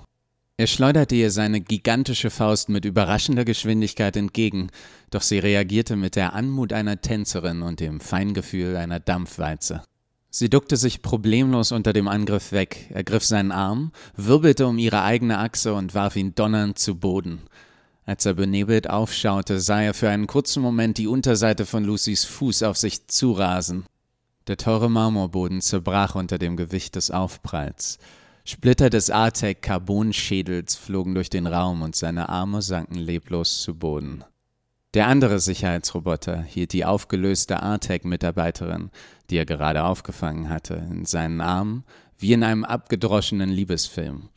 [0.56, 4.70] Er schleuderte ihr seine gigantische Faust mit überraschender Geschwindigkeit entgegen,
[5.10, 9.82] doch sie reagierte mit der Anmut einer Tänzerin und dem Feingefühl einer Dampfwalze.
[10.32, 15.38] Sie duckte sich problemlos unter dem Angriff weg, ergriff seinen Arm, wirbelte um ihre eigene
[15.38, 17.40] Achse und warf ihn donnernd zu Boden.
[18.06, 22.62] Als er benebelt aufschaute, sah er für einen kurzen Moment die Unterseite von Lucys Fuß
[22.62, 23.84] auf sich zurasen.
[24.46, 27.98] Der teure Marmorboden zerbrach unter dem Gewicht des Aufpralls.
[28.44, 34.24] Splitter des Artec-Carbonschädels flogen durch den Raum und seine Arme sanken leblos zu Boden.
[34.94, 38.90] Der andere Sicherheitsroboter hielt die aufgelöste Artec-Mitarbeiterin,
[39.30, 41.84] die er gerade aufgefangen hatte, in seinen Armen
[42.18, 44.28] wie in einem abgedroschenen Liebesfilm.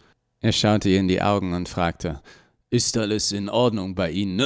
[0.41, 2.21] Er schaute ihr in die Augen und fragte,
[2.69, 4.45] ist alles in Ordnung bei Ihnen?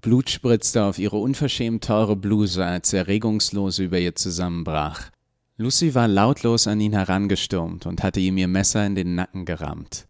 [0.00, 5.10] Blut spritzte auf ihre unverschämt teure Bluse, als er regungslos über ihr zusammenbrach.
[5.56, 10.06] Lucy war lautlos an ihn herangestürmt und hatte ihm ihr Messer in den Nacken gerammt.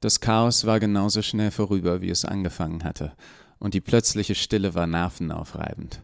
[0.00, 3.12] Das Chaos war genauso schnell vorüber, wie es angefangen hatte,
[3.60, 6.02] und die plötzliche Stille war nervenaufreibend.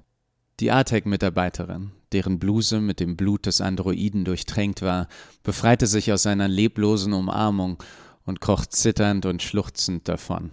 [0.61, 5.09] Die Artec-Mitarbeiterin, deren Bluse mit dem Blut des Androiden durchtränkt war,
[5.43, 7.83] befreite sich aus seiner leblosen Umarmung
[8.25, 10.53] und kroch zitternd und schluchzend davon.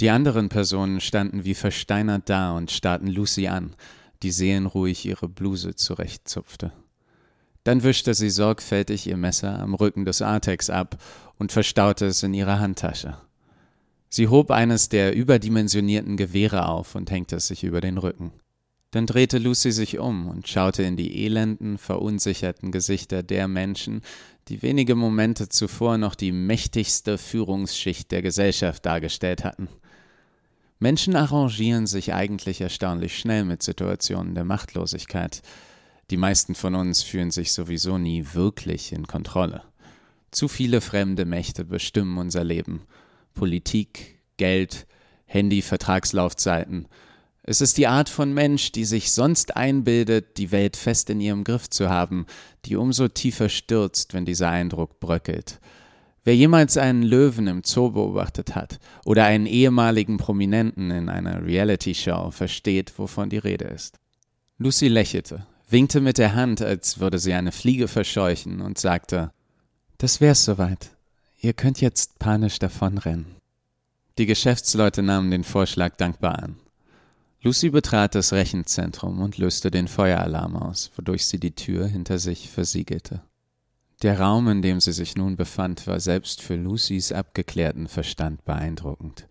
[0.00, 3.74] Die anderen Personen standen wie versteinert da und starrten Lucy an,
[4.22, 6.72] die seelenruhig ihre Bluse zurechtzupfte.
[7.62, 10.98] Dann wischte sie sorgfältig ihr Messer am Rücken des Artex ab
[11.38, 13.16] und verstaute es in ihrer Handtasche.
[14.16, 18.30] Sie hob eines der überdimensionierten Gewehre auf und hängte es sich über den Rücken.
[18.92, 24.02] Dann drehte Lucy sich um und schaute in die elenden, verunsicherten Gesichter der Menschen,
[24.46, 29.66] die wenige Momente zuvor noch die mächtigste Führungsschicht der Gesellschaft dargestellt hatten.
[30.78, 35.42] Menschen arrangieren sich eigentlich erstaunlich schnell mit Situationen der Machtlosigkeit.
[36.12, 39.64] Die meisten von uns fühlen sich sowieso nie wirklich in Kontrolle.
[40.30, 42.82] Zu viele fremde Mächte bestimmen unser Leben.
[43.34, 44.86] Politik, Geld,
[45.26, 46.88] Handy, Vertragslaufzeiten–
[47.46, 51.44] es ist die Art von Mensch, die sich sonst einbildet, die Welt fest in ihrem
[51.44, 52.24] Griff zu haben,
[52.64, 55.60] die umso tiefer stürzt, wenn dieser Eindruck bröckelt.
[56.24, 62.30] Wer jemals einen Löwen im Zoo beobachtet hat oder einen ehemaligen Prominenten in einer Reality-Show,
[62.30, 63.98] versteht, wovon die Rede ist.
[64.56, 69.32] Lucy lächelte, winkte mit der Hand, als würde sie eine Fliege verscheuchen, und sagte:
[69.98, 70.92] Das wär's soweit.
[71.44, 73.26] Ihr könnt jetzt panisch davonrennen.
[74.16, 76.56] Die Geschäftsleute nahmen den Vorschlag dankbar an.
[77.42, 82.48] Lucy betrat das Rechenzentrum und löste den Feueralarm aus, wodurch sie die Tür hinter sich
[82.48, 83.20] versiegelte.
[84.00, 89.28] Der Raum, in dem sie sich nun befand, war selbst für Lucys abgeklärten Verstand beeindruckend.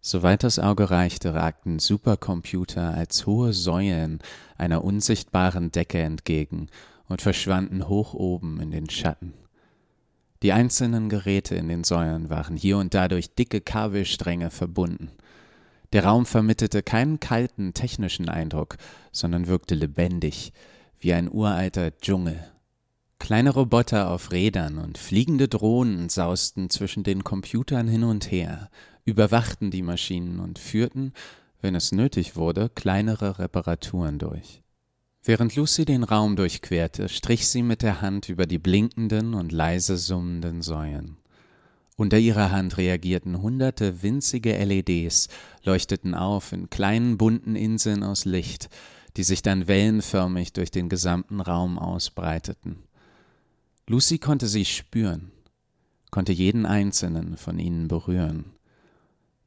[0.00, 4.18] Soweit das Auge reichte, ragten Supercomputer als hohe Säulen
[4.58, 6.66] einer unsichtbaren Decke entgegen
[7.08, 9.34] und verschwanden hoch oben in den Schatten.
[10.44, 15.08] Die einzelnen Geräte in den Säulen waren hier und da durch dicke Kabelstränge verbunden.
[15.94, 18.76] Der Raum vermittelte keinen kalten technischen Eindruck,
[19.10, 20.52] sondern wirkte lebendig,
[21.00, 22.44] wie ein uralter Dschungel.
[23.18, 28.68] Kleine Roboter auf Rädern und fliegende Drohnen sausten zwischen den Computern hin und her,
[29.06, 31.14] überwachten die Maschinen und führten,
[31.62, 34.63] wenn es nötig wurde, kleinere Reparaturen durch.
[35.26, 39.96] Während Lucy den Raum durchquerte, strich sie mit der Hand über die blinkenden und leise
[39.96, 41.16] summenden Säulen.
[41.96, 45.28] Unter ihrer Hand reagierten hunderte winzige LEDs,
[45.64, 48.68] leuchteten auf in kleinen bunten Inseln aus Licht,
[49.16, 52.82] die sich dann wellenförmig durch den gesamten Raum ausbreiteten.
[53.86, 55.30] Lucy konnte sie spüren,
[56.10, 58.52] konnte jeden einzelnen von ihnen berühren.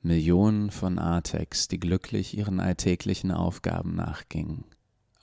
[0.01, 4.63] Millionen von Artex, die glücklich ihren alltäglichen Aufgaben nachgingen.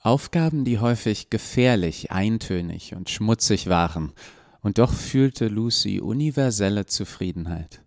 [0.05, 4.11] Aufgaben, die häufig gefährlich, eintönig und schmutzig waren,
[4.61, 7.81] und doch fühlte Lucy universelle Zufriedenheit.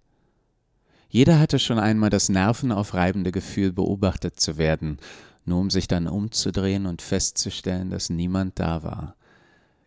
[1.08, 4.98] Jeder hatte schon einmal das nervenaufreibende Gefühl, beobachtet zu werden,
[5.44, 9.14] nur um sich dann umzudrehen und festzustellen, dass niemand da war.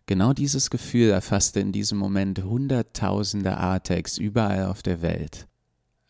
[0.06, 5.48] Genau dieses Gefühl erfasste in diesem Moment Hunderttausende Artex überall auf der Welt.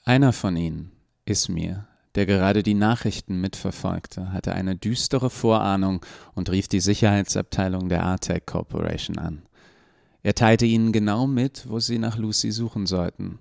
[0.05, 0.93] Einer von ihnen,
[1.25, 8.05] Ismir, der gerade die Nachrichten mitverfolgte, hatte eine düstere Vorahnung und rief die Sicherheitsabteilung der
[8.05, 9.43] Artec Corporation an.
[10.23, 13.41] Er teilte ihnen genau mit, wo sie nach Lucy suchen sollten.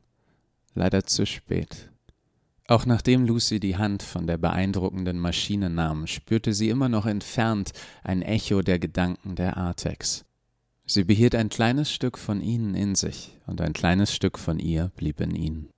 [0.74, 1.92] Leider zu spät.
[2.68, 7.74] Auch nachdem Lucy die Hand von der beeindruckenden Maschine nahm, spürte sie immer noch entfernt
[8.04, 10.24] ein Echo der Gedanken der Artex.
[10.86, 14.92] Sie behielt ein kleines Stück von ihnen in sich, und ein kleines Stück von ihr
[14.96, 15.70] blieb in ihnen.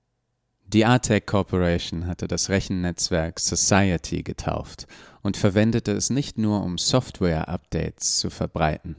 [0.74, 4.88] Die Artec Corporation hatte das Rechennetzwerk Society getauft
[5.22, 8.96] und verwendete es nicht nur, um Software-Updates zu verbreiten.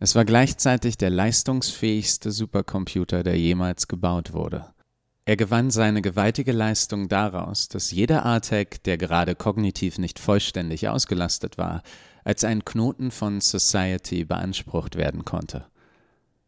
[0.00, 4.66] Es war gleichzeitig der leistungsfähigste Supercomputer, der jemals gebaut wurde.
[5.24, 11.56] Er gewann seine gewaltige Leistung daraus, dass jeder Artec, der gerade kognitiv nicht vollständig ausgelastet
[11.56, 11.82] war,
[12.22, 15.64] als ein Knoten von Society beansprucht werden konnte.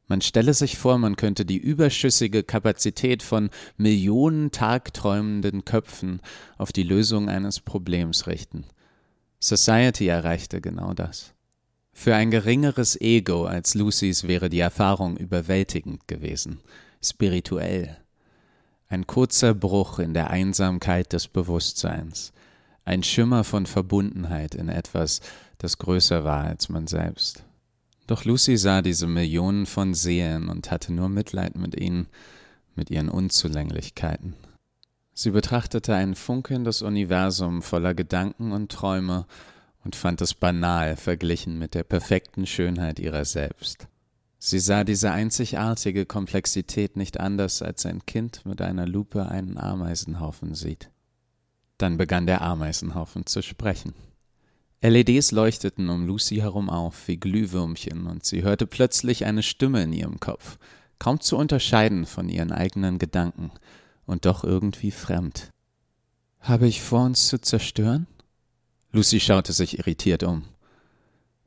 [0.06, 6.20] Man stelle sich vor, man könnte die überschüssige Kapazität von Millionen tagträumenden Köpfen
[6.58, 8.64] auf die Lösung eines Problems richten.
[9.40, 11.32] Society erreichte genau das.
[11.92, 16.60] Für ein geringeres Ego als Lucys wäre die Erfahrung überwältigend gewesen,
[17.02, 17.96] spirituell.
[18.88, 22.32] Ein kurzer Bruch in der Einsamkeit des Bewusstseins,
[22.84, 25.20] ein Schimmer von Verbundenheit in etwas,
[25.58, 27.43] das größer war als man selbst.
[28.06, 32.08] Doch Lucy sah diese Millionen von Seelen und hatte nur Mitleid mit ihnen,
[32.74, 34.34] mit ihren Unzulänglichkeiten.
[35.14, 39.26] Sie betrachtete ein funkelndes Universum voller Gedanken und Träume
[39.84, 43.86] und fand es banal verglichen mit der perfekten Schönheit ihrer selbst.
[44.38, 50.54] Sie sah diese einzigartige Komplexität nicht anders, als ein Kind mit einer Lupe einen Ameisenhaufen
[50.54, 50.90] sieht.
[51.78, 53.94] Dann begann der Ameisenhaufen zu sprechen.
[54.80, 59.92] LEDs leuchteten um Lucy herum auf wie Glühwürmchen, und sie hörte plötzlich eine Stimme in
[59.92, 60.58] ihrem Kopf,
[60.98, 63.50] kaum zu unterscheiden von ihren eigenen Gedanken
[64.06, 65.50] und doch irgendwie fremd.
[66.40, 68.06] Habe ich vor, uns zu zerstören?
[68.92, 70.44] Lucy schaute sich irritiert um.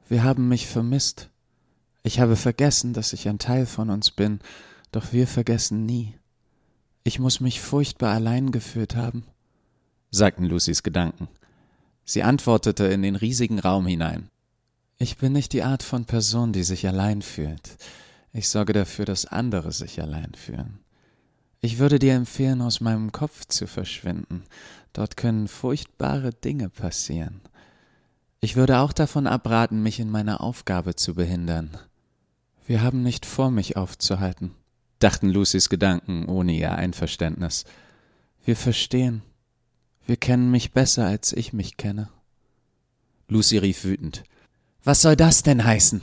[0.09, 1.29] Wir haben mich vermisst.
[2.03, 4.39] Ich habe vergessen, dass ich ein Teil von uns bin,
[4.91, 6.15] doch wir vergessen nie.
[7.03, 9.25] Ich muss mich furchtbar allein gefühlt haben,
[10.09, 11.27] sagten Lucys Gedanken.
[12.09, 14.29] Sie antwortete in den riesigen Raum hinein.
[14.97, 17.77] Ich bin nicht die Art von Person, die sich allein fühlt.
[18.31, 20.79] Ich sorge dafür, dass andere sich allein fühlen.
[21.59, 24.43] Ich würde dir empfehlen, aus meinem Kopf zu verschwinden.
[24.93, 27.41] Dort können furchtbare Dinge passieren.
[28.39, 31.77] Ich würde auch davon abraten, mich in meiner Aufgabe zu behindern.
[32.65, 34.51] Wir haben nicht vor, mich aufzuhalten,
[34.99, 37.65] dachten Lucys Gedanken ohne ihr Einverständnis.
[38.45, 39.23] Wir verstehen,
[40.07, 42.09] wir kennen mich besser, als ich mich kenne.
[43.27, 44.23] Lucy rief wütend.
[44.83, 46.01] Was soll das denn heißen?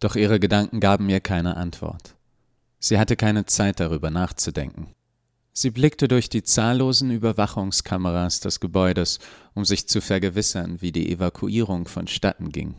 [0.00, 2.16] Doch ihre Gedanken gaben ihr keine Antwort.
[2.80, 4.88] Sie hatte keine Zeit darüber nachzudenken.
[5.52, 9.18] Sie blickte durch die zahllosen Überwachungskameras des Gebäudes,
[9.54, 12.74] um sich zu vergewissern, wie die Evakuierung vonstatten ging.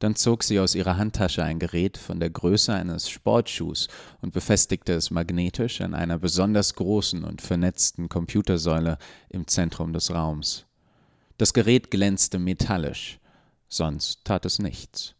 [0.00, 3.88] Dann zog sie aus ihrer Handtasche ein Gerät von der Größe eines Sportschuhs
[4.22, 8.96] und befestigte es magnetisch an einer besonders großen und vernetzten Computersäule
[9.28, 10.64] im Zentrum des Raums.
[11.36, 13.20] Das Gerät glänzte metallisch,
[13.68, 15.14] sonst tat es nichts.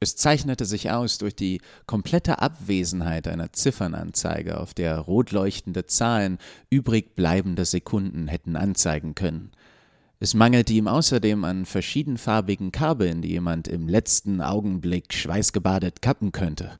[0.00, 6.36] Es zeichnete sich aus durch die komplette Abwesenheit einer Ziffernanzeige, auf der rot leuchtende Zahlen
[6.68, 9.52] übrig bleibende Sekunden hätten anzeigen können.
[10.24, 16.78] Es mangelte ihm außerdem an verschiedenfarbigen Kabeln, die jemand im letzten Augenblick schweißgebadet kappen könnte.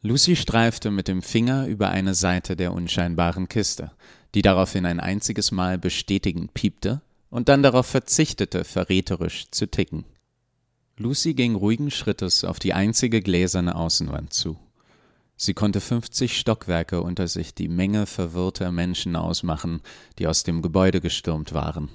[0.00, 3.92] Lucy streifte mit dem Finger über eine Seite der unscheinbaren Kiste,
[4.34, 10.04] die daraufhin ein einziges Mal bestätigend piepte und dann darauf verzichtete, verräterisch zu ticken.
[10.96, 14.58] Lucy ging ruhigen Schrittes auf die einzige gläserne Außenwand zu.
[15.36, 19.82] Sie konnte fünfzig Stockwerke unter sich die Menge verwirrter Menschen ausmachen,
[20.18, 21.90] die aus dem Gebäude gestürmt waren.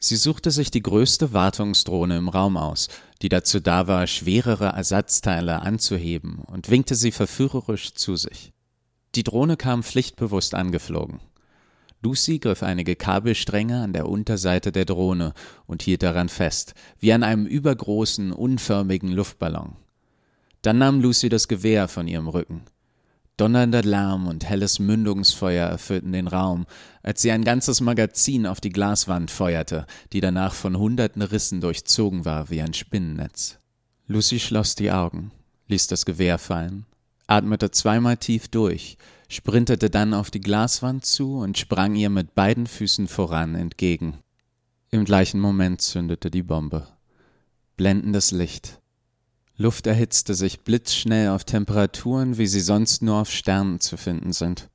[0.00, 2.88] Sie suchte sich die größte Wartungsdrohne im Raum aus,
[3.20, 8.52] die dazu da war, schwerere Ersatzteile anzuheben, und winkte sie verführerisch zu sich.
[9.16, 11.20] Die Drohne kam pflichtbewusst angeflogen.
[12.00, 15.34] Lucy griff einige Kabelstränge an der Unterseite der Drohne
[15.66, 19.74] und hielt daran fest, wie an einem übergroßen, unförmigen Luftballon.
[20.62, 22.62] Dann nahm Lucy das Gewehr von ihrem Rücken.
[23.38, 26.66] Donnernder Lärm und helles Mündungsfeuer erfüllten den Raum,
[27.04, 32.24] als sie ein ganzes Magazin auf die Glaswand feuerte, die danach von hunderten Rissen durchzogen
[32.24, 33.60] war wie ein Spinnennetz.
[34.08, 35.30] Lucy schloss die Augen,
[35.68, 36.84] ließ das Gewehr fallen,
[37.28, 42.66] atmete zweimal tief durch, sprintete dann auf die Glaswand zu und sprang ihr mit beiden
[42.66, 44.18] Füßen voran entgegen.
[44.90, 46.88] Im gleichen Moment zündete die Bombe.
[47.76, 48.77] Blendendes Licht,
[49.60, 54.68] Luft erhitzte sich blitzschnell auf Temperaturen, wie sie sonst nur auf Sternen zu finden sind.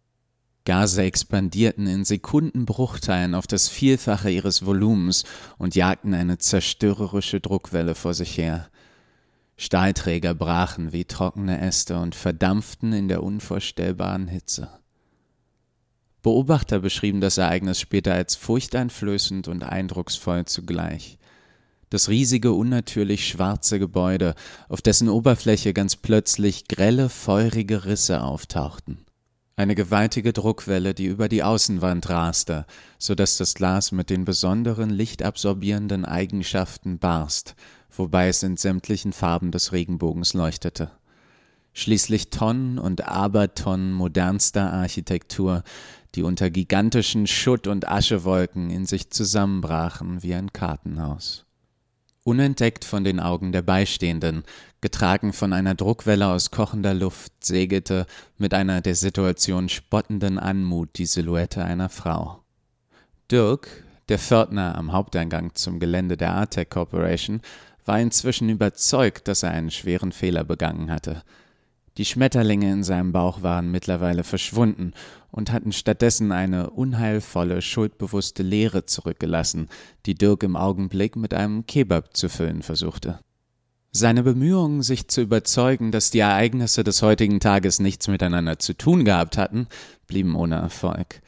[0.66, 5.24] Gase expandierten in Sekundenbruchteilen auf das Vielfache ihres Volumens
[5.58, 8.68] und jagten eine zerstörerische Druckwelle vor sich her.
[9.56, 14.70] Stahlträger brachen wie trockene Äste und verdampften in der unvorstellbaren Hitze.
[16.22, 21.18] Beobachter beschrieben das Ereignis später als furchteinflößend und eindrucksvoll zugleich
[21.94, 24.34] das riesige, unnatürlich schwarze Gebäude,
[24.68, 29.06] auf dessen Oberfläche ganz plötzlich grelle, feurige Risse auftauchten.
[29.56, 32.66] Eine gewaltige Druckwelle, die über die Außenwand raste,
[32.98, 37.54] so dass das Glas mit den besonderen lichtabsorbierenden Eigenschaften barst,
[37.96, 40.90] wobei es in sämtlichen Farben des Regenbogens leuchtete.
[41.74, 45.62] Schließlich Tonnen und Abertonnen modernster Architektur,
[46.16, 51.46] die unter gigantischen Schutt- und Aschewolken in sich zusammenbrachen wie ein Kartenhaus
[52.24, 54.44] unentdeckt von den Augen der Beistehenden,
[54.82, 58.06] getragen von einer Druckwelle aus kochender Luft, segelte
[58.38, 62.44] mit einer der Situation spottenden Anmut die Silhouette einer Frau.
[63.32, 67.42] Dirk, der Pförtner am Haupteingang zum Gelände der Artec Corporation,
[67.86, 71.24] war inzwischen überzeugt, dass er einen schweren Fehler begangen hatte.
[71.98, 74.94] Die Schmetterlinge in seinem Bauch waren mittlerweile verschwunden
[75.32, 79.70] und hatten stattdessen eine unheilvolle, schuldbewusste Leere zurückgelassen,
[80.08, 83.20] die Dirk im Augenblick mit einem Kebab zu füllen versuchte.
[83.92, 89.06] Seine Bemühungen, sich zu überzeugen, dass die Ereignisse des heutigen Tages nichts miteinander zu tun
[89.06, 89.68] gehabt hatten,
[90.08, 91.22] blieben ohne Erfolg.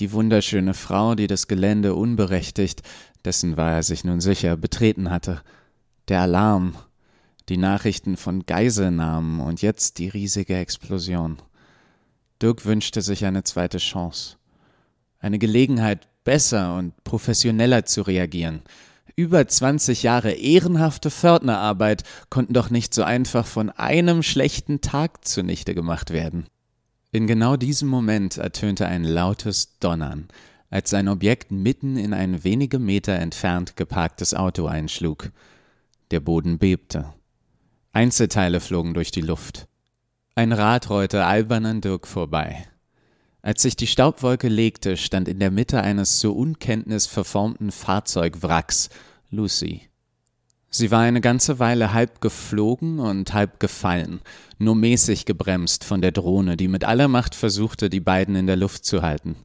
[0.00, 2.82] Die wunderschöne Frau, die das Gelände unberechtigt,
[3.24, 5.42] dessen war er sich nun sicher, betreten hatte.
[6.08, 6.74] Der Alarm,
[7.48, 11.38] die Nachrichten von Geiselnahmen und jetzt die riesige Explosion.
[12.40, 14.36] Dirk wünschte sich eine zweite Chance.
[15.18, 18.62] Eine Gelegenheit, besser und professioneller zu reagieren.
[19.14, 25.74] Über 20 Jahre ehrenhafte Pförtnerarbeit konnten doch nicht so einfach von einem schlechten Tag zunichte
[25.74, 26.46] gemacht werden.
[27.10, 30.28] In genau diesem Moment ertönte ein lautes Donnern,
[30.70, 35.30] als sein Objekt mitten in ein wenige Meter entfernt geparktes Auto einschlug.
[36.10, 37.12] Der Boden bebte.
[37.94, 39.68] Einzelteile flogen durch die Luft.
[40.34, 42.66] Ein Rad rollte albern an Dirk vorbei.
[43.42, 48.88] Als sich die Staubwolke legte, stand in der Mitte eines zur Unkenntnis verformten Fahrzeugwracks
[49.30, 49.90] Lucy.
[50.70, 54.22] Sie war eine ganze Weile halb geflogen und halb gefallen,
[54.56, 58.56] nur mäßig gebremst von der Drohne, die mit aller Macht versuchte, die beiden in der
[58.56, 59.36] Luft zu halten.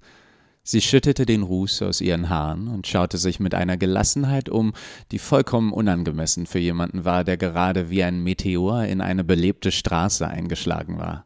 [0.69, 4.73] Sie schüttete den Ruß aus ihren Haaren und schaute sich mit einer Gelassenheit um,
[5.13, 10.27] die vollkommen unangemessen für jemanden war, der gerade wie ein Meteor in eine belebte Straße
[10.27, 11.25] eingeschlagen war.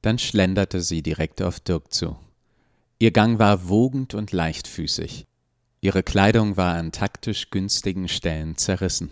[0.00, 2.16] Dann schlenderte sie direkt auf Dirk zu.
[2.98, 5.26] Ihr Gang war wogend und leichtfüßig.
[5.82, 9.10] Ihre Kleidung war an taktisch günstigen Stellen zerrissen.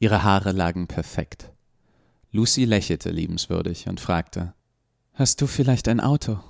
[0.00, 1.52] Ihre Haare lagen perfekt.
[2.32, 4.54] Lucy lächelte liebenswürdig und fragte
[5.12, 6.40] Hast du vielleicht ein Auto?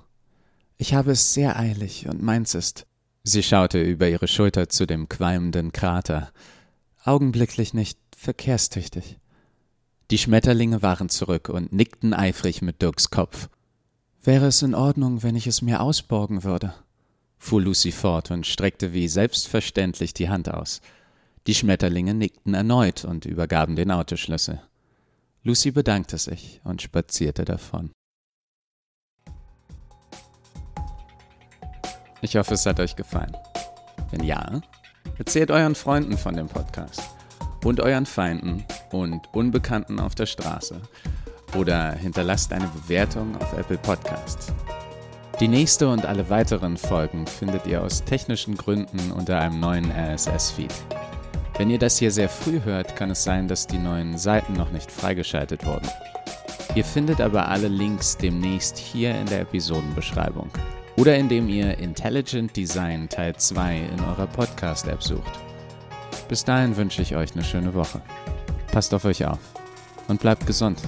[0.78, 2.86] Ich habe es sehr eilig und meins ist.
[3.24, 6.32] Sie schaute über ihre Schulter zu dem qualmenden Krater.
[7.04, 9.18] Augenblicklich nicht verkehrstüchtig.
[10.10, 13.48] Die Schmetterlinge waren zurück und nickten eifrig mit Dirks Kopf.
[14.22, 16.74] Wäre es in Ordnung, wenn ich es mir ausborgen würde?
[17.38, 20.80] fuhr Lucy fort und streckte wie selbstverständlich die Hand aus.
[21.48, 24.62] Die Schmetterlinge nickten erneut und übergaben den Autoschlüssel.
[25.42, 27.90] Lucy bedankte sich und spazierte davon.
[32.24, 33.36] Ich hoffe, es hat euch gefallen.
[34.12, 34.60] Wenn ja,
[35.18, 37.02] erzählt euren Freunden von dem Podcast
[37.64, 40.80] und euren Feinden und Unbekannten auf der Straße
[41.58, 44.52] oder hinterlasst eine Bewertung auf Apple Podcasts.
[45.40, 50.72] Die nächste und alle weiteren Folgen findet ihr aus technischen Gründen unter einem neuen RSS-Feed.
[51.58, 54.70] Wenn ihr das hier sehr früh hört, kann es sein, dass die neuen Seiten noch
[54.70, 55.88] nicht freigeschaltet wurden.
[56.76, 60.48] Ihr findet aber alle Links demnächst hier in der Episodenbeschreibung
[60.96, 65.40] oder indem ihr Intelligent Design Teil 2 in eurer Podcast-App sucht.
[66.28, 68.00] Bis dahin wünsche ich euch eine schöne Woche.
[68.70, 69.40] Passt auf euch auf
[70.08, 70.82] und bleibt gesund.